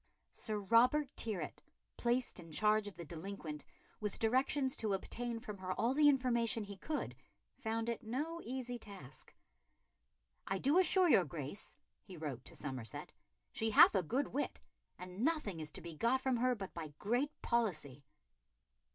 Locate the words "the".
2.95-3.05, 5.93-6.09